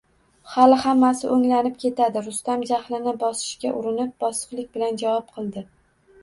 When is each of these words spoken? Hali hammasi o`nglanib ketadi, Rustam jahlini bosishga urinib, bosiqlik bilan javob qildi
Hali 0.51 0.77
hammasi 0.85 1.27
o`nglanib 1.35 1.75
ketadi, 1.83 2.23
Rustam 2.29 2.63
jahlini 2.71 3.13
bosishga 3.25 3.75
urinib, 3.83 4.11
bosiqlik 4.27 4.73
bilan 4.79 4.99
javob 5.05 5.31
qildi 5.39 5.67